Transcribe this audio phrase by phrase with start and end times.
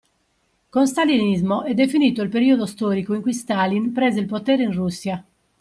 [0.71, 5.23] Con stalinismo è definito il periodo storico in cui Stalin prese il potere in Russia.